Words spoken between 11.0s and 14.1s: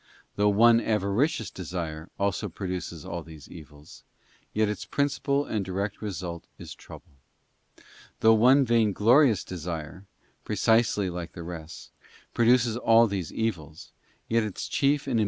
like the rest, produces all these evils,